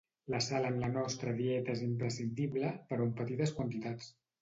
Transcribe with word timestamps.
La 0.33 0.37
sal 0.45 0.63
en 0.69 0.79
la 0.83 0.89
nostra 0.93 1.35
dieta 1.43 1.77
és 1.79 1.85
imprescindible, 1.89 2.75
però 2.91 3.09
en 3.11 3.17
petites 3.25 3.59
quantitats. 3.63 4.15